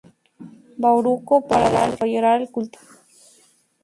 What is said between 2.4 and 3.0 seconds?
el cultivo.